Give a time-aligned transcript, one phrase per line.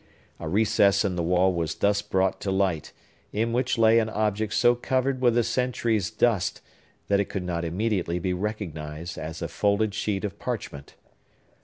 [0.39, 2.91] A recess in the wall was thus brought to light,
[3.31, 6.59] in which lay an object so covered with a century's dust
[7.07, 10.95] that it could not immediately be recognized as a folded sheet of parchment.